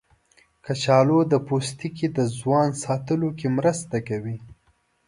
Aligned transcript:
کچالو 0.65 1.19
د 1.31 1.33
پوستکي 1.47 2.07
د 2.17 2.19
ځوان 2.37 2.67
ساتلو 2.83 3.29
کې 3.39 3.47
مرسته 3.57 3.97
کوي. 4.07 4.37